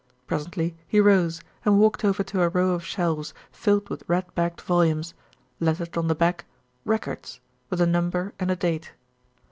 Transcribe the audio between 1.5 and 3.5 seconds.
and walked over to a row of shelves